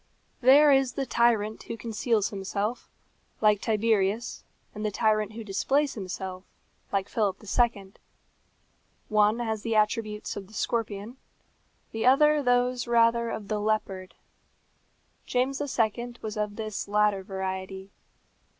There 0.39 0.71
is 0.71 0.93
the 0.93 1.05
tyrant 1.05 1.61
who 1.61 1.77
conceals 1.77 2.29
himself, 2.29 2.89
like 3.39 3.61
Tiberius; 3.61 4.43
and 4.73 4.83
the 4.83 4.89
tyrant 4.89 5.33
who 5.33 5.43
displays 5.43 5.93
himself, 5.93 6.43
like 6.91 7.07
Philip 7.07 7.37
II. 7.43 7.93
One 9.09 9.37
has 9.37 9.61
the 9.61 9.75
attributes 9.75 10.35
of 10.35 10.47
the 10.47 10.55
scorpion, 10.55 11.17
the 11.91 12.07
other 12.07 12.41
those 12.41 12.87
rather 12.87 13.29
of 13.29 13.47
the 13.47 13.59
leopard. 13.59 14.15
James 15.27 15.61
II. 15.61 16.15
was 16.23 16.35
of 16.35 16.55
this 16.55 16.87
latter 16.87 17.21
variety. 17.21 17.91